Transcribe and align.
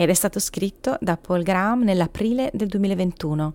ed 0.00 0.10
è 0.10 0.14
stato 0.14 0.38
scritto 0.38 0.96
da 1.00 1.16
Paul 1.16 1.42
Graham 1.42 1.82
nell'aprile 1.82 2.50
del 2.54 2.68
2021. 2.68 3.52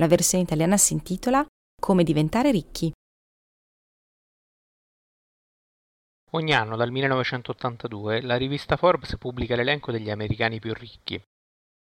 La 0.00 0.08
versione 0.08 0.42
italiana 0.42 0.78
si 0.78 0.94
intitola 0.94 1.44
Come 1.78 2.04
diventare 2.04 2.50
ricchi. 2.50 2.90
Ogni 6.30 6.54
anno 6.54 6.76
dal 6.76 6.90
1982 6.90 8.22
la 8.22 8.36
rivista 8.36 8.78
Forbes 8.78 9.18
pubblica 9.18 9.56
l'elenco 9.56 9.92
degli 9.92 10.08
americani 10.08 10.58
più 10.58 10.72
ricchi. 10.72 11.22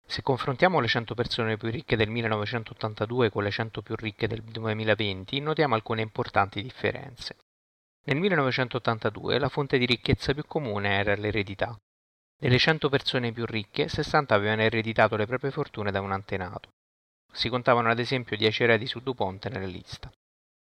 Se 0.03 0.23
confrontiamo 0.23 0.79
le 0.79 0.87
100 0.87 1.13
persone 1.13 1.55
più 1.57 1.69
ricche 1.69 1.95
del 1.95 2.09
1982 2.09 3.29
con 3.29 3.43
le 3.43 3.51
100 3.51 3.83
più 3.83 3.95
ricche 3.95 4.27
del 4.27 4.41
2020, 4.41 5.39
notiamo 5.41 5.75
alcune 5.75 6.01
importanti 6.01 6.63
differenze. 6.63 7.37
Nel 8.05 8.17
1982 8.17 9.37
la 9.37 9.47
fonte 9.47 9.77
di 9.77 9.85
ricchezza 9.85 10.33
più 10.33 10.43
comune 10.47 10.89
era 10.97 11.15
l'eredità. 11.15 11.77
Delle 12.41 12.57
100 12.57 12.89
persone 12.89 13.31
più 13.31 13.45
ricche, 13.45 13.87
60 13.87 14.33
avevano 14.33 14.63
ereditato 14.63 15.15
le 15.15 15.27
proprie 15.27 15.51
fortune 15.51 15.91
da 15.91 16.01
un 16.01 16.11
antenato. 16.11 16.71
Si 17.31 17.49
contavano 17.49 17.91
ad 17.91 17.99
esempio 17.99 18.35
10 18.35 18.63
eredi 18.63 18.87
su 18.87 18.99
Dupont 18.99 19.47
nella 19.47 19.67
lista. 19.67 20.11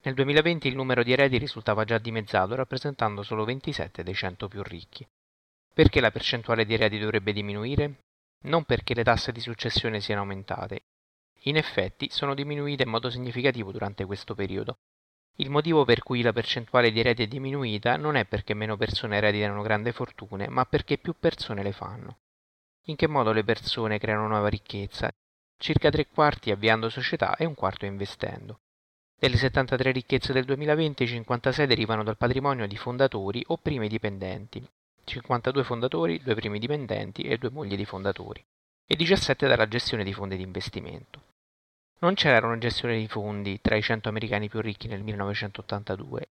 Nel 0.01 0.15
2020 0.15 0.67
il 0.67 0.75
numero 0.75 1.03
di 1.03 1.11
eredi 1.11 1.37
risultava 1.37 1.83
già 1.83 1.99
dimezzato, 1.99 2.55
rappresentando 2.55 3.21
solo 3.21 3.45
27 3.45 4.01
dei 4.01 4.15
100 4.15 4.47
più 4.47 4.63
ricchi. 4.63 5.07
Perché 5.71 6.01
la 6.01 6.09
percentuale 6.09 6.65
di 6.65 6.73
eredi 6.73 6.97
dovrebbe 6.97 7.31
diminuire? 7.31 7.99
Non 8.45 8.63
perché 8.63 8.95
le 8.95 9.03
tasse 9.03 9.31
di 9.31 9.39
successione 9.39 10.01
siano 10.01 10.21
aumentate. 10.21 10.81
In 11.41 11.57
effetti 11.57 12.09
sono 12.09 12.33
diminuite 12.33 12.81
in 12.81 12.89
modo 12.89 13.11
significativo 13.11 13.71
durante 13.71 14.03
questo 14.03 14.33
periodo, 14.33 14.77
il 15.39 15.49
motivo 15.51 15.85
per 15.85 16.01
cui 16.01 16.21
la 16.21 16.33
percentuale 16.33 16.91
di 16.91 16.99
eredi 16.99 17.23
è 17.23 17.27
diminuita 17.27 17.95
non 17.95 18.15
è 18.15 18.25
perché 18.25 18.53
meno 18.53 18.75
persone 18.75 19.17
ereditano 19.17 19.61
grandi 19.61 19.91
fortune, 19.91 20.47
ma 20.47 20.65
perché 20.65 20.97
più 20.97 21.13
persone 21.19 21.61
le 21.61 21.71
fanno. 21.71 22.17
In 22.85 22.95
che 22.95 23.07
modo 23.07 23.31
le 23.33 23.43
persone 23.43 23.99
creano 23.99 24.27
nuova 24.27 24.47
ricchezza? 24.47 25.11
Circa 25.59 25.89
tre 25.89 26.07
quarti 26.07 26.49
avviando 26.49 26.89
società 26.89 27.35
e 27.35 27.45
un 27.45 27.53
quarto 27.53 27.85
investendo. 27.85 28.61
Delle 29.19 29.37
73 29.37 29.91
ricchezze 29.91 30.33
del 30.33 30.45
2020, 30.45 31.05
56 31.05 31.67
derivano 31.67 32.03
dal 32.03 32.17
patrimonio 32.17 32.67
di 32.67 32.77
fondatori 32.77 33.43
o 33.47 33.57
primi 33.57 33.87
dipendenti, 33.87 34.67
52 35.03 35.63
fondatori, 35.63 36.21
2 36.21 36.35
primi 36.35 36.59
dipendenti 36.59 37.23
e 37.23 37.37
2 37.37 37.49
mogli 37.49 37.75
di 37.75 37.85
fondatori, 37.85 38.43
e 38.85 38.95
17 38.95 39.47
dalla 39.47 39.67
gestione 39.67 40.03
di 40.03 40.13
fondi 40.13 40.35
di 40.35 40.43
investimento. 40.43 41.21
Non 41.99 42.13
c'era 42.13 42.45
una 42.45 42.59
gestione 42.59 42.95
di 42.95 43.07
fondi 43.07 43.59
tra 43.59 43.75
i 43.75 43.81
100 43.81 44.07
americani 44.07 44.49
più 44.49 44.61
ricchi 44.61 44.87
nel 44.87 45.01
1982. 45.01 46.27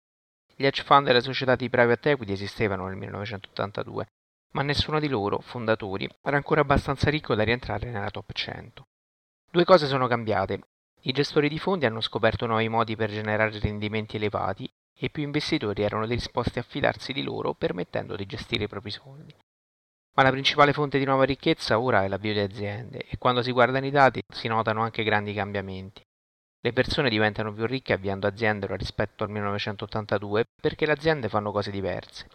Gli 0.55 0.65
hedge 0.65 0.85
fund 0.85 1.09
e 1.09 1.13
le 1.13 1.21
società 1.21 1.57
di 1.57 1.69
private 1.69 2.11
equity 2.11 2.33
esistevano 2.33 2.87
nel 2.87 2.95
1982, 2.95 4.07
ma 4.53 4.63
nessuno 4.63 5.01
di 5.01 5.09
loro, 5.09 5.41
fondatori, 5.41 6.09
era 6.23 6.37
ancora 6.37 6.61
abbastanza 6.61 7.11
ricco 7.11 7.35
da 7.35 7.43
rientrare 7.43 7.91
nella 7.91 8.11
top 8.11 8.33
100. 8.33 8.87
Due 9.51 9.65
cose 9.65 9.89
sono 9.89 10.07
cambiate. 10.07 10.61
I 11.03 11.13
gestori 11.13 11.49
di 11.49 11.59
fondi 11.59 11.85
hanno 11.85 12.01
scoperto 12.01 12.47
nuovi 12.47 12.69
modi 12.69 12.95
per 12.95 13.11
generare 13.11 13.59
rendimenti 13.59 14.17
elevati 14.17 14.71
e 14.97 15.11
più 15.11 15.25
investitori 15.25 15.83
erano 15.83 16.07
disposti 16.07 16.61
a 16.61 16.63
fidarsi 16.63 17.13
di 17.13 17.25
loro 17.25 17.55
permettendo 17.55 18.15
di 18.15 18.25
gestire 18.25 18.65
i 18.65 18.69
propri 18.69 18.91
soldi. 18.91 19.35
Ma 20.17 20.23
la 20.23 20.31
principale 20.31 20.73
fonte 20.73 20.99
di 20.99 21.05
nuova 21.05 21.25
ricchezza 21.25 21.79
ora 21.79 22.03
è 22.03 22.09
l'avvio 22.09 22.33
di 22.33 22.41
aziende 22.41 23.01
e 23.07 23.19
quando 23.19 23.43
si 23.43 23.53
guardano 23.53 23.85
i 23.85 23.91
dati 23.91 24.23
si 24.33 24.49
notano 24.49 24.83
anche 24.83 25.05
grandi 25.05 25.35
cambiamenti. 25.35 26.01
Le 26.61 26.73
persone 26.73 27.11
diventano 27.11 27.53
più 27.53 27.67
ricche 27.67 27.93
avviando 27.93 28.27
aziende 28.27 28.67
rispetto 28.77 29.25
al 29.25 29.31
1982 29.31 30.45
perché 30.61 30.87
le 30.87 30.93
aziende 30.93 31.29
fanno 31.29 31.53
cose 31.53 31.71
diverse. 31.71 32.29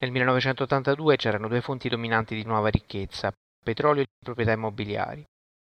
Nel 0.00 0.10
1982 0.10 1.16
c'erano 1.16 1.48
due 1.48 1.60
fonti 1.60 1.88
dominanti 1.88 2.34
di 2.34 2.44
nuova 2.44 2.68
ricchezza, 2.68 3.32
petrolio 3.64 4.02
e 4.02 4.06
proprietà 4.18 4.52
immobiliari. 4.52 5.24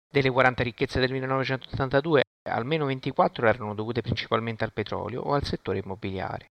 Delle 0.09 0.29
40 0.29 0.63
ricchezze 0.63 0.99
del 1.01 1.11
1982, 1.11 2.23
almeno 2.49 2.85
24 2.85 3.47
erano 3.47 3.75
dovute 3.75 4.01
principalmente 4.01 4.63
al 4.63 4.71
petrolio 4.71 5.21
o 5.21 5.33
al 5.33 5.43
settore 5.43 5.79
immobiliare. 5.79 6.47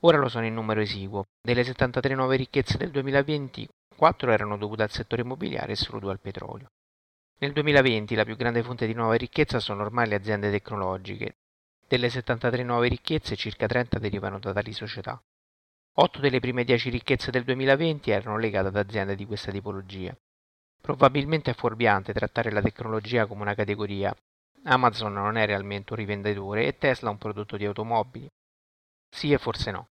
Ora 0.00 0.18
lo 0.18 0.28
sono 0.28 0.46
in 0.46 0.54
numero 0.54 0.80
esiguo. 0.80 1.24
Delle 1.40 1.64
73 1.64 2.14
nuove 2.14 2.36
ricchezze 2.36 2.78
del 2.78 2.90
2020, 2.90 3.68
4 3.96 4.30
erano 4.30 4.56
dovute 4.56 4.82
al 4.82 4.90
settore 4.90 5.22
immobiliare 5.22 5.72
e 5.72 5.76
solo 5.76 5.98
2 5.98 6.10
al 6.10 6.20
petrolio. 6.20 6.70
Nel 7.38 7.52
2020 7.52 8.14
la 8.14 8.24
più 8.24 8.36
grande 8.36 8.62
fonte 8.62 8.86
di 8.86 8.94
nuova 8.94 9.14
ricchezza 9.14 9.58
sono 9.58 9.82
ormai 9.82 10.08
le 10.08 10.14
aziende 10.14 10.50
tecnologiche. 10.50 11.36
Delle 11.86 12.08
73 12.08 12.62
nuove 12.62 12.88
ricchezze, 12.88 13.36
circa 13.36 13.66
30 13.66 13.98
derivano 13.98 14.38
da 14.38 14.52
tali 14.52 14.72
società. 14.72 15.20
8 15.98 16.20
delle 16.20 16.40
prime 16.40 16.64
10 16.64 16.90
ricchezze 16.90 17.30
del 17.30 17.44
2020 17.44 18.10
erano 18.10 18.38
legate 18.38 18.68
ad 18.68 18.76
aziende 18.76 19.16
di 19.16 19.24
questa 19.24 19.50
tipologia. 19.50 20.16
Probabilmente 20.80 21.52
è 21.52 21.54
fuorviante 21.54 22.12
trattare 22.12 22.50
la 22.50 22.60
tecnologia 22.60 23.26
come 23.26 23.42
una 23.42 23.54
categoria. 23.54 24.14
Amazon 24.64 25.12
non 25.12 25.36
è 25.36 25.46
realmente 25.46 25.92
un 25.92 25.98
rivenditore 25.98 26.66
e 26.66 26.76
Tesla 26.76 27.10
un 27.10 27.18
prodotto 27.18 27.56
di 27.56 27.64
automobili. 27.64 28.28
Sì 29.08 29.32
e 29.32 29.38
forse 29.38 29.70
no. 29.70 29.88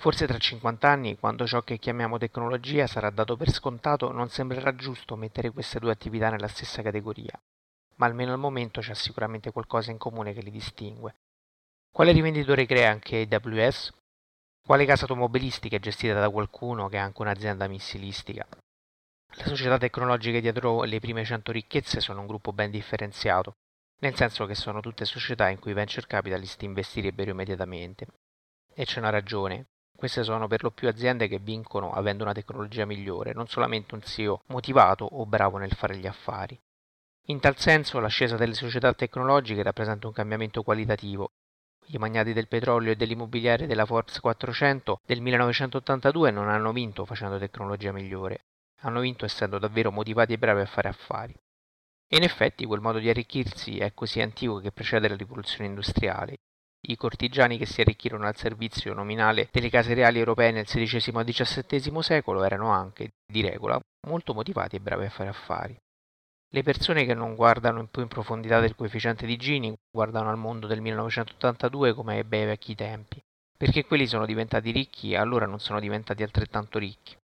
Forse 0.00 0.26
tra 0.26 0.38
50 0.38 0.88
anni, 0.88 1.18
quando 1.18 1.46
ciò 1.46 1.62
che 1.62 1.78
chiamiamo 1.78 2.18
tecnologia 2.18 2.86
sarà 2.86 3.10
dato 3.10 3.36
per 3.36 3.50
scontato, 3.50 4.10
non 4.10 4.28
sembrerà 4.28 4.74
giusto 4.74 5.16
mettere 5.16 5.50
queste 5.50 5.78
due 5.78 5.92
attività 5.92 6.28
nella 6.28 6.48
stessa 6.48 6.82
categoria, 6.82 7.40
ma 7.96 8.06
almeno 8.06 8.32
al 8.32 8.38
momento 8.38 8.80
c'è 8.80 8.94
sicuramente 8.94 9.52
qualcosa 9.52 9.90
in 9.90 9.98
comune 9.98 10.32
che 10.32 10.40
li 10.40 10.50
distingue. 10.50 11.14
Quale 11.90 12.12
rivenditore 12.12 12.66
crea 12.66 12.90
anche 12.90 13.28
AWS? 13.30 13.92
Quale 14.64 14.86
casa 14.86 15.02
automobilistica 15.02 15.76
è 15.76 15.80
gestita 15.80 16.18
da 16.18 16.30
qualcuno 16.30 16.88
che 16.88 16.98
ha 16.98 17.04
anche 17.04 17.22
un'azienda 17.22 17.68
missilistica? 17.68 18.46
Le 19.34 19.44
società 19.44 19.78
tecnologiche 19.78 20.40
dietro 20.40 20.82
le 20.82 21.00
prime 21.00 21.24
100 21.24 21.52
ricchezze 21.52 22.00
sono 22.00 22.20
un 22.20 22.26
gruppo 22.26 22.52
ben 22.52 22.70
differenziato, 22.70 23.54
nel 24.00 24.14
senso 24.14 24.46
che 24.46 24.54
sono 24.54 24.80
tutte 24.80 25.04
società 25.04 25.48
in 25.48 25.58
cui 25.58 25.70
i 25.70 25.74
venture 25.74 26.06
capitalist 26.06 26.62
investirebbero 26.62 27.30
immediatamente. 27.30 28.06
E 28.74 28.84
c'è 28.84 28.98
una 28.98 29.10
ragione, 29.10 29.66
queste 30.02 30.24
sono 30.24 30.48
per 30.48 30.64
lo 30.64 30.72
più 30.72 30.88
aziende 30.88 31.28
che 31.28 31.38
vincono 31.38 31.92
avendo 31.92 32.24
una 32.24 32.32
tecnologia 32.32 32.84
migliore, 32.84 33.32
non 33.34 33.46
solamente 33.46 33.94
un 33.94 34.02
CEO 34.02 34.42
motivato 34.46 35.04
o 35.04 35.24
bravo 35.26 35.58
nel 35.58 35.70
fare 35.70 35.96
gli 35.96 36.08
affari. 36.08 36.58
In 37.26 37.38
tal 37.38 37.56
senso 37.56 38.00
l'ascesa 38.00 38.34
delle 38.34 38.54
società 38.54 38.92
tecnologiche 38.94 39.62
rappresenta 39.62 40.08
un 40.08 40.12
cambiamento 40.12 40.64
qualitativo. 40.64 41.30
I 41.86 41.98
magnati 41.98 42.32
del 42.32 42.48
petrolio 42.48 42.90
e 42.90 42.96
dell'immobiliare 42.96 43.68
della 43.68 43.86
Forbes 43.86 44.18
400 44.18 45.02
del 45.06 45.20
1982 45.20 46.32
non 46.32 46.48
hanno 46.48 46.72
vinto 46.72 47.04
facendo 47.04 47.38
tecnologia 47.38 47.92
migliore, 47.92 48.46
hanno 48.80 48.98
vinto 48.98 49.24
essendo 49.24 49.60
davvero 49.60 49.92
motivati 49.92 50.32
e 50.32 50.38
bravi 50.38 50.62
a 50.62 50.66
fare 50.66 50.88
affari. 50.88 51.32
E 52.08 52.16
in 52.16 52.24
effetti 52.24 52.66
quel 52.66 52.80
modo 52.80 52.98
di 52.98 53.08
arricchirsi 53.08 53.78
è 53.78 53.94
così 53.94 54.20
antico 54.20 54.58
che 54.58 54.72
precede 54.72 55.06
la 55.06 55.14
rivoluzione 55.14 55.66
industriale. 55.66 56.38
I 56.84 56.96
cortigiani 56.96 57.58
che 57.58 57.66
si 57.66 57.80
arricchirono 57.80 58.26
al 58.26 58.36
servizio 58.36 58.92
nominale 58.92 59.48
delle 59.52 59.70
case 59.70 59.94
reali 59.94 60.18
europee 60.18 60.50
nel 60.50 60.66
XVI 60.66 61.20
e 61.20 61.24
XVII 61.24 62.02
secolo 62.02 62.42
erano 62.42 62.72
anche, 62.72 63.12
di 63.24 63.40
regola, 63.40 63.80
molto 64.08 64.34
motivati 64.34 64.74
e 64.74 64.80
bravi 64.80 65.04
a 65.04 65.10
fare 65.10 65.28
affari. 65.28 65.76
Le 66.54 66.62
persone 66.64 67.04
che 67.04 67.14
non 67.14 67.36
guardano 67.36 67.86
più 67.86 68.02
in 68.02 68.08
profondità 68.08 68.58
del 68.58 68.74
coefficiente 68.74 69.26
di 69.26 69.36
Gini 69.36 69.72
guardano 69.90 70.28
al 70.28 70.36
mondo 70.36 70.66
del 70.66 70.80
1982 70.80 71.94
come 71.94 72.16
ai 72.16 72.24
bei 72.24 72.46
vecchi 72.46 72.74
tempi, 72.74 73.22
perché 73.56 73.84
quelli 73.84 74.08
sono 74.08 74.26
diventati 74.26 74.72
ricchi 74.72 75.12
e 75.12 75.16
allora 75.16 75.46
non 75.46 75.60
sono 75.60 75.78
diventati 75.78 76.24
altrettanto 76.24 76.80
ricchi. 76.80 77.16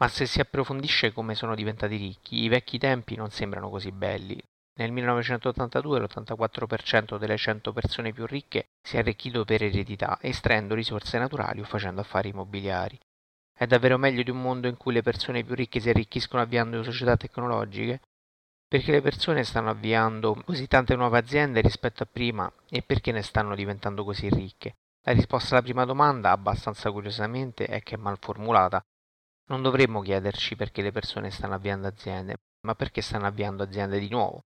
Ma 0.00 0.08
se 0.08 0.26
si 0.26 0.40
approfondisce 0.40 1.12
come 1.12 1.36
sono 1.36 1.54
diventati 1.54 1.96
ricchi, 1.96 2.42
i 2.42 2.48
vecchi 2.48 2.78
tempi 2.78 3.14
non 3.14 3.30
sembrano 3.30 3.70
così 3.70 3.92
belli, 3.92 4.42
nel 4.76 4.90
1982 4.90 6.00
l'84% 6.00 7.16
delle 7.16 7.36
100 7.36 7.72
persone 7.72 8.12
più 8.12 8.26
ricche 8.26 8.70
si 8.82 8.96
è 8.96 8.98
arricchito 8.98 9.44
per 9.44 9.62
eredità, 9.62 10.18
estraendo 10.20 10.74
risorse 10.74 11.18
naturali 11.18 11.60
o 11.60 11.64
facendo 11.64 12.00
affari 12.00 12.30
immobiliari. 12.30 12.98
È 13.56 13.66
davvero 13.66 13.98
meglio 13.98 14.24
di 14.24 14.30
un 14.30 14.42
mondo 14.42 14.66
in 14.66 14.76
cui 14.76 14.92
le 14.92 15.02
persone 15.02 15.44
più 15.44 15.54
ricche 15.54 15.78
si 15.78 15.90
arricchiscono 15.90 16.42
avviando 16.42 16.82
società 16.82 17.16
tecnologiche? 17.16 18.00
Perché 18.66 18.90
le 18.90 19.00
persone 19.00 19.44
stanno 19.44 19.70
avviando 19.70 20.34
così 20.44 20.66
tante 20.66 20.96
nuove 20.96 21.18
aziende 21.18 21.60
rispetto 21.60 22.02
a 22.02 22.08
prima 22.10 22.52
e 22.68 22.82
perché 22.82 23.12
ne 23.12 23.22
stanno 23.22 23.54
diventando 23.54 24.02
così 24.02 24.28
ricche? 24.28 24.74
La 25.06 25.12
risposta 25.12 25.54
alla 25.54 25.62
prima 25.62 25.84
domanda, 25.84 26.32
abbastanza 26.32 26.90
curiosamente, 26.90 27.66
è 27.66 27.80
che 27.82 27.94
è 27.94 27.98
mal 27.98 28.18
formulata. 28.18 28.82
Non 29.50 29.62
dovremmo 29.62 30.00
chiederci 30.00 30.56
perché 30.56 30.82
le 30.82 30.90
persone 30.90 31.30
stanno 31.30 31.54
avviando 31.54 31.86
aziende, 31.86 32.38
ma 32.66 32.74
perché 32.74 33.02
stanno 33.02 33.26
avviando 33.26 33.62
aziende 33.62 34.00
di 34.00 34.08
nuovo. 34.08 34.42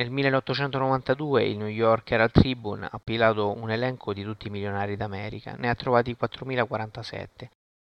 Nel 0.00 0.12
1892 0.12 1.44
il 1.44 1.56
New 1.56 1.66
York 1.66 2.12
Herald 2.12 2.30
Tribune 2.30 2.84
ha 2.84 2.90
appilato 2.92 3.50
un 3.50 3.68
elenco 3.68 4.12
di 4.12 4.22
tutti 4.22 4.46
i 4.46 4.50
milionari 4.50 4.96
d'America, 4.96 5.56
ne 5.56 5.68
ha 5.68 5.74
trovati 5.74 6.16
4.047. 6.16 7.48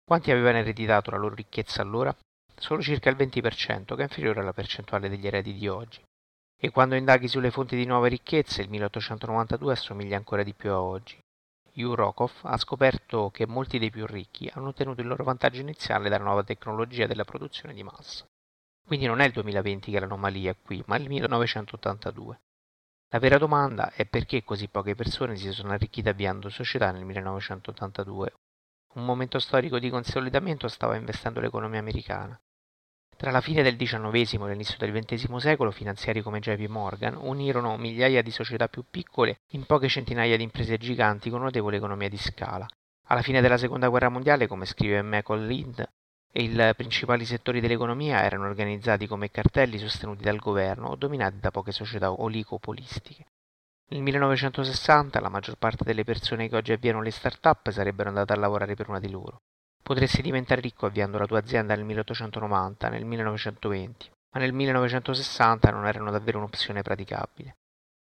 Quanti 0.05 0.29
avevano 0.29 0.59
ereditato 0.59 1.09
la 1.09 1.17
loro 1.17 1.33
ricchezza 1.33 1.81
allora? 1.81 2.15
Solo 2.55 2.83
circa 2.83 3.09
il 3.09 3.15
20%, 3.15 3.95
che 3.95 4.01
è 4.01 4.03
inferiore 4.03 4.41
alla 4.41 4.53
percentuale 4.53 5.09
degli 5.09 5.25
eredi 5.25 5.55
di 5.55 5.67
oggi. 5.67 5.99
E 6.55 6.69
quando 6.69 6.93
indaghi 6.93 7.27
sulle 7.27 7.49
fonti 7.49 7.75
di 7.75 7.87
nuove 7.87 8.09
ricchezze, 8.09 8.61
il 8.61 8.69
1892 8.69 9.71
assomiglia 9.71 10.15
ancora 10.15 10.43
di 10.43 10.53
più 10.53 10.69
a 10.69 10.79
oggi. 10.79 11.17
Rockoff 11.73 12.43
ha 12.43 12.57
scoperto 12.57 13.31
che 13.31 13.47
molti 13.47 13.79
dei 13.79 13.89
più 13.89 14.05
ricchi 14.05 14.47
hanno 14.53 14.67
ottenuto 14.67 15.01
il 15.01 15.07
loro 15.07 15.23
vantaggio 15.23 15.61
iniziale 15.61 16.07
dalla 16.07 16.23
nuova 16.23 16.43
tecnologia 16.43 17.07
della 17.07 17.25
produzione 17.25 17.73
di 17.73 17.81
massa. 17.81 18.27
Quindi 18.85 19.07
non 19.07 19.19
è 19.19 19.25
il 19.25 19.31
2020 19.31 19.91
che 19.91 19.97
è 19.97 19.99
l'anomalia 19.99 20.55
qui, 20.55 20.83
ma 20.85 20.95
il 20.97 21.07
1982. 21.09 22.39
La 23.09 23.19
vera 23.19 23.37
domanda 23.37 23.91
è 23.93 24.05
perché 24.05 24.43
così 24.43 24.67
poche 24.67 24.93
persone 24.93 25.35
si 25.37 25.51
sono 25.51 25.71
arricchite 25.71 26.09
avviando 26.09 26.49
società 26.49 26.91
nel 26.91 27.05
1982. 27.05 28.33
Un 28.95 29.05
momento 29.05 29.39
storico 29.39 29.79
di 29.79 29.89
consolidamento 29.89 30.67
stava 30.67 30.95
investendo 30.95 31.39
l'economia 31.39 31.79
americana. 31.79 32.39
Tra 33.17 33.31
la 33.31 33.41
fine 33.41 33.63
del 33.63 33.77
XIX 33.77 34.33
e 34.33 34.47
l'inizio 34.49 34.77
del 34.77 34.91
XX 34.91 35.35
secolo, 35.37 35.71
finanziari 35.71 36.21
come 36.21 36.39
JP 36.39 36.67
Morgan 36.67 37.15
unirono 37.15 37.77
migliaia 37.77 38.21
di 38.21 38.31
società 38.31 38.67
più 38.67 38.83
piccole 38.89 39.39
in 39.51 39.65
poche 39.65 39.87
centinaia 39.87 40.35
di 40.35 40.43
imprese 40.43 40.77
giganti 40.77 41.29
con 41.29 41.41
notevole 41.41 41.77
economia 41.77 42.09
di 42.09 42.17
scala. 42.17 42.67
Alla 43.07 43.21
fine 43.21 43.39
della 43.39 43.57
Seconda 43.57 43.87
Guerra 43.87 44.09
Mondiale, 44.09 44.47
come 44.47 44.65
scrive 44.65 45.01
Michael 45.01 45.47
Lind, 45.47 45.89
i 46.41 46.73
principali 46.75 47.25
settori 47.25 47.61
dell'economia 47.61 48.23
erano 48.23 48.45
organizzati 48.45 49.07
come 49.07 49.31
cartelli 49.31 49.77
sostenuti 49.77 50.23
dal 50.23 50.37
governo 50.37 50.89
o 50.89 50.95
dominati 50.95 51.39
da 51.39 51.49
poche 51.49 51.71
società 51.71 52.11
oligopolistiche. 52.11 53.25
Nel 53.87 54.01
1960 54.01 55.19
la 55.21 55.29
maggior 55.29 55.57
parte 55.57 55.83
delle 55.83 56.03
persone 56.03 56.49
che 56.49 56.55
oggi 56.55 56.73
avviano 56.73 57.01
le 57.01 57.11
start-up 57.11 57.69
sarebbero 57.69 58.09
andate 58.09 58.33
a 58.33 58.37
lavorare 58.37 58.75
per 58.75 58.89
una 58.89 58.99
di 58.99 59.09
loro. 59.09 59.43
Potresti 59.81 60.21
diventare 60.21 60.59
ricco 60.59 60.87
avviando 60.87 61.17
la 61.17 61.27
tua 61.27 61.39
azienda 61.39 61.75
nel 61.75 61.85
1890, 61.85 62.89
nel 62.89 63.05
1920, 63.05 64.11
ma 64.33 64.39
nel 64.41 64.51
1960 64.51 65.69
non 65.69 65.85
erano 65.85 66.11
davvero 66.11 66.39
un'opzione 66.39 66.81
praticabile. 66.81 67.55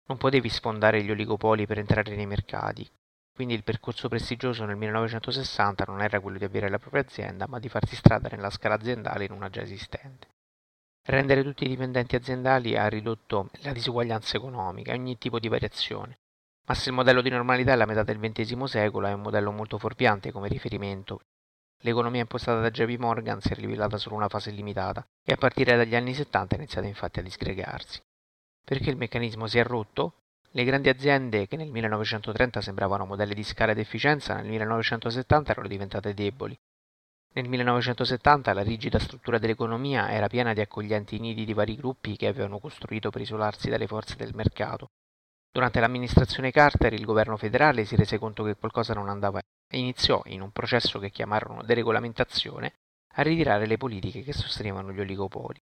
Non 0.06 0.16
potevi 0.16 0.48
sfondare 0.48 1.02
gli 1.02 1.10
oligopoli 1.10 1.66
per 1.66 1.78
entrare 1.78 2.14
nei 2.14 2.26
mercati, 2.26 2.88
quindi 3.37 3.53
il 3.53 3.65
percorso 3.65 4.09
prestigioso 4.09 4.65
nel 4.65 4.77
1960 4.77 5.85
non 5.88 6.00
era 6.00 6.21
quello 6.21 6.38
di 6.38 6.44
avere 6.44 6.71
la 6.71 6.79
propria 6.79 7.03
azienda, 7.03 7.47
ma 7.47 7.59
di 7.59 7.69
farsi 7.69 7.94
strada 7.94 8.31
nella 8.31 8.49
scala 8.49 8.77
aziendale 8.77 9.27
in 9.27 9.33
una 9.33 9.50
già 9.50 9.61
esistente. 9.61 10.29
Rendere 11.05 11.43
tutti 11.43 11.65
i 11.65 11.69
dipendenti 11.69 12.17
aziendali 12.17 12.79
ha 12.79 12.88
ridotto 12.88 13.50
la 13.61 13.75
disuguaglianza 13.75 14.38
economica 14.38 14.91
e 14.91 14.94
ogni 14.94 15.19
tipo 15.19 15.38
di 15.38 15.49
variazione. 15.49 16.17
Ma 16.67 16.73
se 16.73 16.88
il 16.88 16.94
modello 16.94 17.21
di 17.21 17.29
normalità 17.29 17.75
è 17.75 17.77
la 17.77 17.85
metà 17.85 18.05
del 18.05 18.19
XX 18.19 18.62
secolo, 18.62 19.06
è 19.06 19.12
un 19.12 19.21
modello 19.21 19.53
molto 19.53 19.77
fuorviante 19.77 20.33
come 20.33 20.49
riferimento. 20.49 21.21
L'economia 21.81 22.23
impostata 22.23 22.61
da 22.61 22.71
JP 22.71 22.99
Morgan 22.99 23.43
si 23.43 23.53
è 23.53 23.55
rivelata 23.55 23.99
solo 23.99 24.17
una 24.17 24.31
fase 24.31 24.50
limitata 24.50 25.06
e 25.23 25.35
a 25.35 25.37
partire 25.37 25.77
dagli 25.77 25.94
anni 25.94 26.15
70 26.15 26.55
ha 26.55 26.59
iniziato 26.59 26.87
infatti 26.87 27.19
a 27.19 27.23
disgregarsi. 27.23 28.00
Perché 28.65 28.88
il 28.88 28.97
meccanismo 28.97 29.47
si 29.47 29.59
è 29.59 29.62
rotto? 29.62 30.23
Le 30.50 30.64
grandi 30.64 30.88
aziende 30.88 31.46
che 31.46 31.56
nel 31.56 31.70
1930 31.70 32.60
sembravano 32.60 33.04
modelli 33.04 33.34
di 33.34 33.43
scala 33.43 33.72
ed 33.72 33.78
efficienza 33.78 34.34
nel 34.34 34.46
1970 34.46 35.52
erano 35.52 35.69
diventate 35.69 36.14
deboli. 36.14 36.58
Nel 37.34 37.48
1970 37.48 38.54
la 38.54 38.62
rigida 38.62 38.98
struttura 38.98 39.38
dell'economia 39.38 40.10
era 40.10 40.26
piena 40.26 40.54
di 40.54 40.60
accoglienti 40.60 41.19
nidi 41.19 41.44
di 41.44 41.52
vari 41.52 41.76
gruppi 41.76 42.16
che 42.16 42.28
avevano 42.28 42.58
costruito 42.58 43.10
per 43.10 43.20
isolarsi 43.20 43.69
dalle 43.69 43.87
forze 43.87 44.16
del 44.16 44.34
mercato. 44.34 44.88
Durante 45.50 45.81
l'amministrazione 45.81 46.50
Carter 46.50 46.94
il 46.94 47.04
governo 47.04 47.37
federale 47.37 47.84
si 47.84 47.96
rese 47.96 48.19
conto 48.19 48.42
che 48.42 48.56
qualcosa 48.56 48.94
non 48.94 49.08
andava 49.08 49.38
e 49.69 49.78
iniziò, 49.78 50.22
in 50.26 50.40
un 50.40 50.50
processo 50.50 50.99
che 50.99 51.10
chiamarono 51.10 51.62
deregolamentazione, 51.62 52.75
a 53.16 53.22
ritirare 53.22 53.66
le 53.66 53.76
politiche 53.76 54.22
che 54.22 54.32
sostenevano 54.32 54.92
gli 54.92 55.00
oligopoli. 55.00 55.60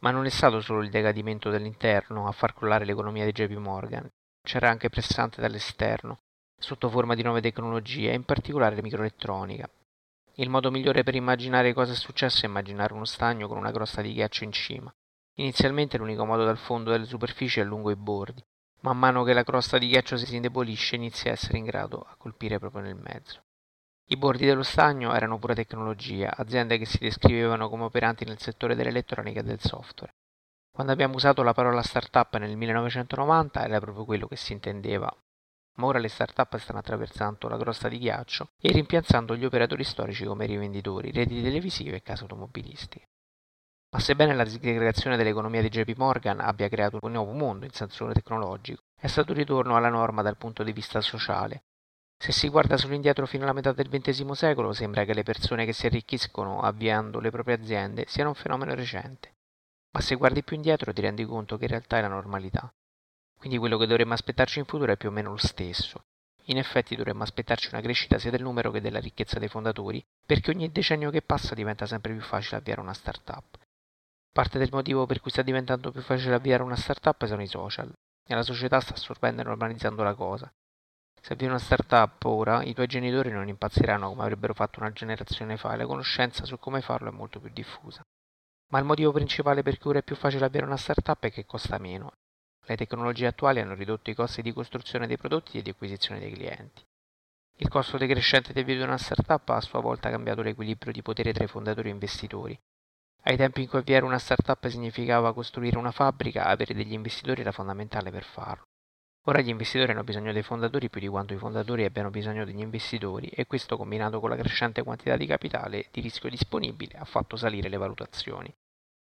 Ma 0.00 0.10
non 0.10 0.26
è 0.26 0.30
stato 0.30 0.60
solo 0.60 0.82
il 0.82 0.90
decadimento 0.90 1.50
dell'interno 1.50 2.26
a 2.26 2.32
far 2.32 2.54
crollare 2.54 2.84
l'economia 2.84 3.24
di 3.24 3.32
JP 3.32 3.56
Morgan, 3.56 4.08
c'era 4.42 4.68
anche 4.68 4.90
pressante 4.90 5.40
dall'esterno, 5.40 6.18
sotto 6.58 6.90
forma 6.90 7.14
di 7.14 7.22
nuove 7.22 7.40
tecnologie, 7.40 8.12
in 8.12 8.24
particolare 8.24 8.80
microelettronica. 8.82 9.68
Il 10.34 10.50
modo 10.50 10.70
migliore 10.70 11.02
per 11.04 11.14
immaginare 11.14 11.72
cosa 11.72 11.92
è 11.92 11.96
successo 11.96 12.44
è 12.44 12.48
immaginare 12.48 12.92
uno 12.92 13.04
stagno 13.04 13.46
con 13.48 13.56
una 13.56 13.70
crosta 13.70 14.02
di 14.02 14.12
ghiaccio 14.12 14.44
in 14.44 14.52
cima. 14.52 14.92
Inizialmente 15.36 15.96
l'unico 15.96 16.24
modo 16.24 16.44
dal 16.44 16.58
fondo 16.58 16.90
delle 16.90 17.06
superfici 17.06 17.60
è 17.60 17.64
lungo 17.64 17.90
i 17.90 17.96
bordi. 17.96 18.42
Man 18.80 18.98
mano 18.98 19.22
che 19.22 19.32
la 19.32 19.44
crosta 19.44 19.78
di 19.78 19.88
ghiaccio 19.88 20.16
si 20.16 20.34
indebolisce 20.34 20.96
inizia 20.96 21.30
a 21.30 21.34
essere 21.34 21.58
in 21.58 21.64
grado 21.64 22.00
a 22.00 22.16
colpire 22.16 22.58
proprio 22.58 22.82
nel 22.82 22.96
mezzo. 22.96 23.42
I 24.06 24.18
bordi 24.18 24.44
dello 24.44 24.62
stagno 24.62 25.14
erano 25.14 25.38
pura 25.38 25.54
tecnologia, 25.54 26.34
aziende 26.36 26.76
che 26.76 26.84
si 26.84 26.98
descrivevano 26.98 27.70
come 27.70 27.84
operanti 27.84 28.26
nel 28.26 28.38
settore 28.38 28.74
dell'elettronica 28.74 29.40
e 29.40 29.44
del 29.44 29.60
software. 29.60 30.12
Quando 30.70 30.92
abbiamo 30.92 31.14
usato 31.14 31.42
la 31.42 31.54
parola 31.54 31.80
startup 31.80 32.36
nel 32.36 32.54
1990 32.54 33.64
era 33.64 33.80
proprio 33.80 34.04
quello 34.04 34.26
che 34.26 34.36
si 34.36 34.52
intendeva, 34.52 35.10
ma 35.76 35.86
ora 35.86 35.98
le 35.98 36.08
startup 36.08 36.54
stanno 36.58 36.80
attraversando 36.80 37.48
la 37.48 37.56
crosta 37.56 37.88
di 37.88 37.98
ghiaccio 37.98 38.50
e 38.60 38.72
rimpiazzando 38.72 39.36
gli 39.36 39.44
operatori 39.46 39.84
storici 39.84 40.26
come 40.26 40.44
rivenditori, 40.44 41.10
reti 41.10 41.40
televisive 41.42 41.96
e 41.96 42.02
case 42.02 42.24
automobilistiche. 42.24 43.06
Ma 43.90 44.00
sebbene 44.00 44.34
la 44.34 44.44
disgregazione 44.44 45.16
dell'economia 45.16 45.62
di 45.62 45.70
JP 45.70 45.96
Morgan 45.96 46.40
abbia 46.40 46.68
creato 46.68 46.98
un 47.00 47.12
nuovo 47.12 47.32
mondo 47.32 47.64
in 47.64 47.72
senso 47.72 48.10
tecnologico, 48.12 48.82
è 49.00 49.06
stato 49.06 49.32
un 49.32 49.38
ritorno 49.38 49.76
alla 49.76 49.88
norma 49.88 50.20
dal 50.20 50.36
punto 50.36 50.62
di 50.62 50.72
vista 50.72 51.00
sociale, 51.00 51.62
se 52.24 52.32
si 52.32 52.48
guarda 52.48 52.78
solo 52.78 52.94
indietro 52.94 53.26
fino 53.26 53.42
alla 53.42 53.52
metà 53.52 53.72
del 53.72 53.90
XX 53.90 54.30
secolo, 54.30 54.72
sembra 54.72 55.04
che 55.04 55.12
le 55.12 55.22
persone 55.22 55.66
che 55.66 55.74
si 55.74 55.84
arricchiscono 55.84 56.62
avviando 56.62 57.20
le 57.20 57.28
proprie 57.28 57.56
aziende 57.56 58.06
siano 58.08 58.30
un 58.30 58.34
fenomeno 58.34 58.74
recente. 58.74 59.34
Ma 59.90 60.00
se 60.00 60.14
guardi 60.14 60.42
più 60.42 60.56
indietro 60.56 60.90
ti 60.94 61.02
rendi 61.02 61.26
conto 61.26 61.58
che 61.58 61.64
in 61.64 61.70
realtà 61.72 61.98
è 61.98 62.00
la 62.00 62.08
normalità. 62.08 62.72
Quindi 63.38 63.58
quello 63.58 63.76
che 63.76 63.84
dovremmo 63.84 64.14
aspettarci 64.14 64.58
in 64.58 64.64
futuro 64.64 64.92
è 64.92 64.96
più 64.96 65.10
o 65.10 65.12
meno 65.12 65.32
lo 65.32 65.36
stesso. 65.36 66.02
In 66.44 66.56
effetti 66.56 66.96
dovremmo 66.96 67.24
aspettarci 67.24 67.68
una 67.70 67.82
crescita 67.82 68.18
sia 68.18 68.30
del 68.30 68.40
numero 68.40 68.70
che 68.70 68.80
della 68.80 69.00
ricchezza 69.00 69.38
dei 69.38 69.48
fondatori, 69.48 70.02
perché 70.24 70.50
ogni 70.50 70.72
decennio 70.72 71.10
che 71.10 71.20
passa 71.20 71.54
diventa 71.54 71.84
sempre 71.84 72.12
più 72.12 72.22
facile 72.22 72.56
avviare 72.56 72.80
una 72.80 72.94
startup. 72.94 73.58
Parte 74.32 74.58
del 74.58 74.70
motivo 74.72 75.04
per 75.04 75.20
cui 75.20 75.30
sta 75.30 75.42
diventando 75.42 75.90
più 75.90 76.00
facile 76.00 76.36
avviare 76.36 76.62
una 76.62 76.74
startup 76.74 77.22
sono 77.26 77.42
i 77.42 77.46
social, 77.46 77.92
e 78.26 78.34
la 78.34 78.42
società 78.42 78.80
sta 78.80 78.94
assorbendo 78.94 79.42
e 79.42 79.44
normalizzando 79.44 80.02
la 80.02 80.14
cosa. 80.14 80.50
Se 81.24 81.32
avvii 81.32 81.48
una 81.48 81.58
startup 81.58 82.22
ora, 82.26 82.62
i 82.62 82.74
tuoi 82.74 82.86
genitori 82.86 83.30
non 83.30 83.48
impazziranno 83.48 84.10
come 84.10 84.24
avrebbero 84.24 84.52
fatto 84.52 84.80
una 84.80 84.92
generazione 84.92 85.56
fa 85.56 85.72
e 85.72 85.78
la 85.78 85.86
conoscenza 85.86 86.44
su 86.44 86.58
come 86.58 86.82
farlo 86.82 87.08
è 87.08 87.12
molto 87.12 87.40
più 87.40 87.48
diffusa. 87.50 88.02
Ma 88.70 88.78
il 88.78 88.84
motivo 88.84 89.10
principale 89.10 89.62
per 89.62 89.78
cui 89.78 89.88
ora 89.88 90.00
è 90.00 90.02
più 90.02 90.16
facile 90.16 90.44
avere 90.44 90.66
una 90.66 90.76
startup 90.76 91.18
è 91.24 91.32
che 91.32 91.46
costa 91.46 91.78
meno. 91.78 92.12
Le 92.66 92.76
tecnologie 92.76 93.28
attuali 93.28 93.60
hanno 93.60 93.72
ridotto 93.72 94.10
i 94.10 94.14
costi 94.14 94.42
di 94.42 94.52
costruzione 94.52 95.06
dei 95.06 95.16
prodotti 95.16 95.56
e 95.56 95.62
di 95.62 95.70
acquisizione 95.70 96.20
dei 96.20 96.30
clienti. 96.30 96.82
Il 97.56 97.68
costo 97.68 97.96
decrescente 97.96 98.52
di 98.52 98.60
avvio 98.60 98.76
di 98.76 98.82
una 98.82 98.98
startup 98.98 99.48
ha 99.48 99.56
a 99.56 99.62
sua 99.62 99.80
volta 99.80 100.10
cambiato 100.10 100.42
l'equilibrio 100.42 100.92
di 100.92 101.00
potere 101.00 101.32
tra 101.32 101.44
i 101.44 101.48
fondatori 101.48 101.88
e 101.88 101.92
investitori. 101.92 102.60
Ai 103.22 103.38
tempi 103.38 103.62
in 103.62 103.68
cui 103.70 103.78
avviare 103.78 104.04
una 104.04 104.18
startup 104.18 104.66
significava 104.66 105.32
costruire 105.32 105.78
una 105.78 105.90
fabbrica, 105.90 106.44
avere 106.44 106.74
degli 106.74 106.92
investitori 106.92 107.40
era 107.40 107.50
fondamentale 107.50 108.10
per 108.10 108.24
farlo. 108.24 108.64
Ora 109.26 109.40
gli 109.40 109.48
investitori 109.48 109.90
hanno 109.90 110.04
bisogno 110.04 110.32
dei 110.32 110.42
fondatori 110.42 110.90
più 110.90 111.00
di 111.00 111.08
quanto 111.08 111.32
i 111.32 111.38
fondatori 111.38 111.84
abbiano 111.84 112.10
bisogno 112.10 112.44
degli 112.44 112.60
investitori 112.60 113.28
e 113.28 113.46
questo 113.46 113.78
combinato 113.78 114.20
con 114.20 114.28
la 114.28 114.36
crescente 114.36 114.82
quantità 114.82 115.16
di 115.16 115.24
capitale 115.24 115.88
di 115.90 116.02
rischio 116.02 116.28
disponibile 116.28 116.98
ha 116.98 117.06
fatto 117.06 117.36
salire 117.36 117.70
le 117.70 117.78
valutazioni. 117.78 118.54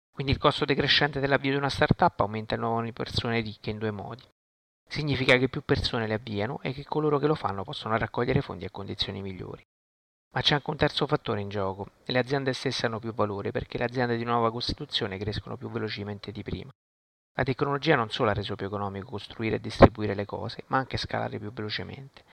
Quindi 0.09 0.31
il 0.31 0.39
costo 0.39 0.65
decrescente 0.65 1.19
dell'avvio 1.19 1.51
di 1.51 1.57
una 1.57 1.69
startup 1.69 2.19
aumenta 2.21 2.55
il 2.55 2.61
numero 2.61 2.85
di 2.85 2.91
persone 2.91 3.39
ricche 3.41 3.69
in 3.69 3.77
due 3.77 3.91
modi. 3.91 4.23
Significa 4.87 5.37
che 5.37 5.47
più 5.47 5.63
persone 5.63 6.07
le 6.07 6.15
avviano 6.15 6.59
e 6.63 6.73
che 6.73 6.83
coloro 6.85 7.19
che 7.19 7.27
lo 7.27 7.35
fanno 7.35 7.63
possono 7.63 7.95
raccogliere 7.95 8.41
fondi 8.41 8.65
a 8.65 8.71
condizioni 8.71 9.21
migliori. 9.21 9.63
Ma 10.33 10.41
c'è 10.41 10.55
anche 10.55 10.71
un 10.71 10.77
terzo 10.77 11.05
fattore 11.05 11.41
in 11.41 11.49
gioco. 11.49 11.87
Le 12.05 12.17
aziende 12.17 12.53
stesse 12.53 12.87
hanno 12.87 12.99
più 12.99 13.13
valore 13.13 13.51
perché 13.51 13.77
le 13.77 13.83
aziende 13.83 14.17
di 14.17 14.23
nuova 14.23 14.51
costituzione 14.51 15.19
crescono 15.19 15.55
più 15.55 15.69
velocemente 15.69 16.31
di 16.31 16.41
prima. 16.41 16.71
La 17.39 17.45
tecnologia 17.45 17.95
non 17.95 18.09
solo 18.09 18.31
ha 18.31 18.33
reso 18.33 18.57
più 18.57 18.65
economico 18.65 19.11
costruire 19.11 19.55
e 19.55 19.59
distribuire 19.61 20.13
le 20.13 20.25
cose, 20.25 20.65
ma 20.67 20.77
anche 20.77 20.97
scalare 20.97 21.39
più 21.39 21.53
velocemente. 21.53 22.25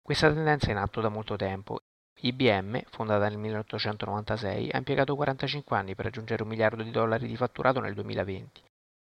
Questa 0.00 0.32
tendenza 0.32 0.68
è 0.68 0.70
in 0.70 0.78
atto 0.78 1.02
da 1.02 1.10
molto 1.10 1.36
tempo. 1.36 1.80
IBM, 2.18 2.80
fondata 2.88 3.28
nel 3.28 3.36
1896, 3.36 4.70
ha 4.70 4.78
impiegato 4.78 5.14
45 5.16 5.76
anni 5.76 5.94
per 5.94 6.06
raggiungere 6.06 6.44
un 6.44 6.48
miliardo 6.48 6.82
di 6.82 6.90
dollari 6.90 7.26
di 7.26 7.36
fatturato 7.36 7.80
nel 7.80 7.92
2020. 7.92 8.62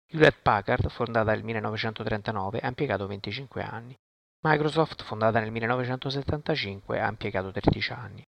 Hewlett 0.08 0.42
Packard, 0.42 0.88
fondata 0.88 1.30
nel 1.30 1.44
1939, 1.44 2.58
ha 2.58 2.66
impiegato 2.66 3.06
25 3.06 3.62
anni. 3.62 3.94
Microsoft, 4.40 5.04
fondata 5.04 5.38
nel 5.38 5.52
1975, 5.52 7.00
ha 7.00 7.08
impiegato 7.08 7.52
13 7.52 7.92
anni. 7.92 8.24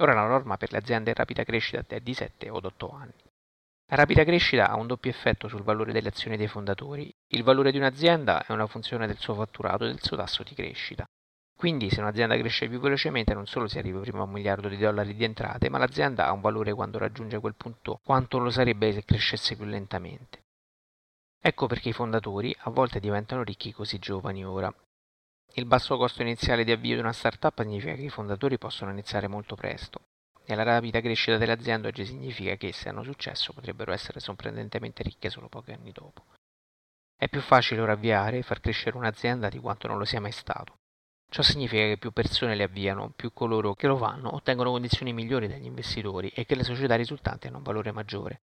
Ora 0.00 0.14
la 0.14 0.28
norma 0.28 0.56
per 0.58 0.70
le 0.70 0.78
aziende 0.78 1.10
in 1.10 1.16
rapida 1.16 1.42
crescita 1.42 1.84
è 1.88 1.98
di 1.98 2.14
7 2.14 2.50
o 2.50 2.60
8 2.62 2.90
anni. 2.92 3.32
La 3.88 3.96
rapida 3.96 4.24
crescita 4.24 4.70
ha 4.70 4.76
un 4.76 4.86
doppio 4.86 5.10
effetto 5.10 5.46
sul 5.46 5.62
valore 5.62 5.92
delle 5.92 6.08
azioni 6.08 6.38
dei 6.38 6.48
fondatori. 6.48 7.14
Il 7.28 7.42
valore 7.42 7.70
di 7.70 7.76
un'azienda 7.76 8.46
è 8.46 8.52
una 8.52 8.66
funzione 8.66 9.06
del 9.06 9.18
suo 9.18 9.34
fatturato 9.34 9.84
e 9.84 9.88
del 9.88 10.02
suo 10.02 10.16
tasso 10.16 10.42
di 10.42 10.54
crescita. 10.54 11.04
Quindi 11.54 11.90
se 11.90 12.00
un'azienda 12.00 12.36
cresce 12.36 12.66
più 12.66 12.80
velocemente 12.80 13.34
non 13.34 13.46
solo 13.46 13.68
si 13.68 13.78
arriva 13.78 14.00
prima 14.00 14.20
a 14.20 14.22
un 14.22 14.30
miliardo 14.30 14.68
di 14.68 14.78
dollari 14.78 15.14
di 15.14 15.24
entrate, 15.24 15.68
ma 15.68 15.78
l'azienda 15.78 16.26
ha 16.26 16.32
un 16.32 16.40
valore 16.40 16.72
quando 16.72 16.98
raggiunge 16.98 17.38
quel 17.38 17.54
punto 17.54 18.00
quanto 18.02 18.38
lo 18.38 18.50
sarebbe 18.50 18.92
se 18.92 19.04
crescesse 19.04 19.54
più 19.54 19.66
lentamente. 19.66 20.44
Ecco 21.38 21.66
perché 21.66 21.90
i 21.90 21.92
fondatori 21.92 22.56
a 22.60 22.70
volte 22.70 23.00
diventano 23.00 23.42
ricchi 23.42 23.70
così 23.70 23.98
giovani 23.98 24.44
ora. 24.46 24.74
Il 25.56 25.66
basso 25.66 25.98
costo 25.98 26.22
iniziale 26.22 26.64
di 26.64 26.72
avvio 26.72 26.94
di 26.94 27.00
una 27.00 27.12
startup 27.12 27.60
significa 27.60 27.94
che 27.94 28.02
i 28.02 28.08
fondatori 28.08 28.56
possono 28.56 28.90
iniziare 28.90 29.28
molto 29.28 29.54
presto 29.54 30.00
e 30.44 30.54
la 30.54 30.62
rapida 30.62 31.00
crescita 31.00 31.38
delle 31.38 31.52
aziende 31.52 31.88
oggi 31.88 32.04
significa 32.04 32.54
che 32.56 32.72
se 32.72 32.88
hanno 32.88 33.02
successo 33.02 33.52
potrebbero 33.52 33.92
essere 33.92 34.20
sorprendentemente 34.20 35.02
ricche 35.02 35.30
solo 35.30 35.48
pochi 35.48 35.72
anni 35.72 35.92
dopo. 35.92 36.24
È 37.16 37.28
più 37.28 37.40
facile 37.40 37.80
ora 37.80 37.92
avviare 37.92 38.38
e 38.38 38.42
far 38.42 38.60
crescere 38.60 38.96
un'azienda 38.96 39.48
di 39.48 39.58
quanto 39.58 39.86
non 39.86 39.98
lo 39.98 40.04
sia 40.04 40.20
mai 40.20 40.32
stato. 40.32 40.78
Ciò 41.30 41.42
significa 41.42 41.84
che 41.84 41.96
più 41.96 42.12
persone 42.12 42.54
le 42.54 42.64
avviano, 42.64 43.10
più 43.10 43.32
coloro 43.32 43.74
che 43.74 43.86
lo 43.86 43.96
fanno 43.96 44.34
ottengono 44.34 44.70
condizioni 44.70 45.12
migliori 45.12 45.48
dagli 45.48 45.64
investitori 45.64 46.28
e 46.28 46.44
che 46.44 46.54
le 46.54 46.64
società 46.64 46.94
risultanti 46.94 47.46
hanno 47.46 47.56
un 47.56 47.62
valore 47.62 47.92
maggiore. 47.92 48.42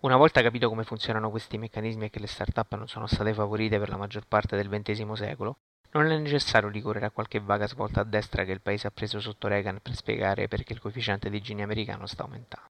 Una 0.00 0.16
volta 0.16 0.42
capito 0.42 0.68
come 0.68 0.84
funzionano 0.84 1.30
questi 1.30 1.58
meccanismi 1.58 2.06
e 2.06 2.10
che 2.10 2.20
le 2.20 2.26
start-up 2.26 2.74
non 2.76 2.88
sono 2.88 3.06
state 3.06 3.34
favorite 3.34 3.78
per 3.78 3.88
la 3.88 3.96
maggior 3.96 4.26
parte 4.26 4.56
del 4.56 4.68
XX 4.68 5.12
secolo, 5.12 5.58
non 5.92 6.06
è 6.10 6.18
necessario 6.18 6.68
ricorrere 6.68 7.06
a 7.06 7.10
qualche 7.10 7.40
vaga 7.40 7.66
svolta 7.66 8.00
a 8.00 8.04
destra 8.04 8.44
che 8.44 8.52
il 8.52 8.60
paese 8.60 8.86
ha 8.86 8.90
preso 8.90 9.20
sotto 9.20 9.48
Reagan 9.48 9.80
per 9.80 9.94
spiegare 9.94 10.48
perché 10.48 10.72
il 10.72 10.80
coefficiente 10.80 11.30
di 11.30 11.40
Gini 11.40 11.62
americano 11.62 12.06
sta 12.06 12.24
aumentando. 12.24 12.68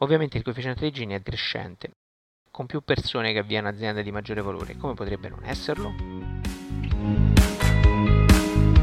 Ovviamente 0.00 0.38
il 0.38 0.42
coefficiente 0.42 0.84
di 0.84 0.90
Gini 0.90 1.14
è 1.14 1.22
crescente. 1.22 1.90
Con 2.50 2.66
più 2.66 2.82
persone 2.82 3.32
che 3.32 3.38
avviano 3.38 3.68
aziende 3.68 4.02
di 4.02 4.10
maggiore 4.10 4.42
valore, 4.42 4.76
come 4.76 4.94
potrebbe 4.94 5.28
non 5.28 5.44
esserlo? 5.44 5.94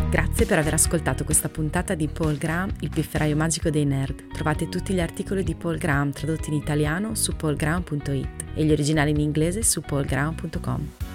Grazie 0.09 0.47
per 0.47 0.57
aver 0.57 0.73
ascoltato 0.73 1.23
questa 1.23 1.49
puntata 1.49 1.93
di 1.93 2.07
Paul 2.07 2.37
Graham, 2.37 2.73
il 2.79 2.89
pifferaio 2.89 3.35
magico 3.35 3.69
dei 3.69 3.85
nerd. 3.85 4.31
Trovate 4.31 4.67
tutti 4.69 4.93
gli 4.93 5.01
articoli 5.01 5.43
di 5.43 5.53
Paul 5.53 5.77
Graham 5.77 6.11
tradotti 6.11 6.49
in 6.49 6.55
italiano 6.55 7.13
su 7.13 7.35
paulgraham.it 7.35 8.45
e 8.55 8.63
gli 8.63 8.71
originali 8.71 9.11
in 9.11 9.19
inglese 9.19 9.61
su 9.61 9.81
paulgraham.com. 9.81 11.08